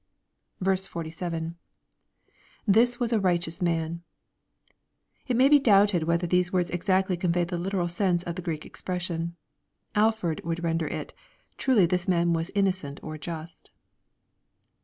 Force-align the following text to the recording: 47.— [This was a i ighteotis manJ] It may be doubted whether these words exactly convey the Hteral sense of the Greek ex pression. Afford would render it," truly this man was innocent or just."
47.— 0.63 1.57
[This 2.77 2.99
was 2.99 3.13
a 3.13 3.17
i 3.17 3.19
ighteotis 3.19 3.61
manJ] 3.61 3.99
It 5.27 5.37
may 5.37 5.47
be 5.47 5.59
doubted 5.59 6.05
whether 6.05 6.25
these 6.25 6.51
words 6.51 6.71
exactly 6.71 7.15
convey 7.15 7.43
the 7.43 7.59
Hteral 7.59 7.87
sense 7.87 8.23
of 8.23 8.33
the 8.33 8.41
Greek 8.41 8.65
ex 8.65 8.81
pression. 8.81 9.35
Afford 9.93 10.41
would 10.43 10.63
render 10.63 10.87
it," 10.87 11.13
truly 11.59 11.85
this 11.85 12.07
man 12.07 12.33
was 12.33 12.49
innocent 12.55 12.99
or 13.03 13.19
just." 13.19 13.69